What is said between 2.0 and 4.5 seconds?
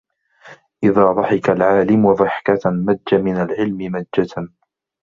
ضِحْكَةً مَجَّ مِنْ الْعِلْمِ مَجَّةً